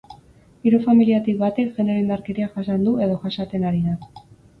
Hiru 0.69 0.77
familiatatik 0.85 1.35
batek 1.41 1.69
genero-indarkeria 1.75 2.47
jasan 2.55 2.87
du 2.89 2.95
edo 3.09 3.19
jasaten 3.27 3.69
ari 3.73 3.83
da. 3.91 4.25